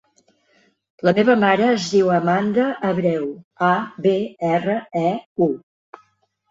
[1.07, 3.29] La meva mare es diu Amanda Abreu:
[3.69, 3.73] a,
[4.09, 4.19] be,
[4.57, 4.81] erra,
[5.13, 5.15] e,
[5.51, 5.55] u.